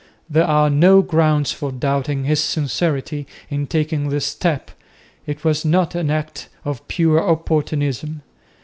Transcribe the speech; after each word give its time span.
There 0.27 0.45
are 0.47 0.71
no 0.71 1.03
grounds 1.03 1.51
for 1.51 1.71
doubting 1.71 2.23
his 2.23 2.39
sincerity 2.39 3.27
in 3.51 3.67
taking 3.67 4.09
this 4.09 4.25
step; 4.25 4.71
it 5.27 5.43
was 5.43 5.63
not 5.63 5.93
an 5.93 6.09
act 6.09 6.49
of 6.65 6.87
pure 6.87 7.23
opportunism. 7.23 8.23